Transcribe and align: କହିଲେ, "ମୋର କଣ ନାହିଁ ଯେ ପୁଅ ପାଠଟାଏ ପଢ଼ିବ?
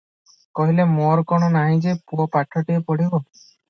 କହିଲେ, 0.59 0.85
"ମୋର 0.93 1.27
କଣ 1.33 1.51
ନାହିଁ 1.59 1.79
ଯେ 1.87 1.97
ପୁଅ 2.09 2.29
ପାଠଟାଏ 2.39 2.85
ପଢ଼ିବ? 2.91 3.27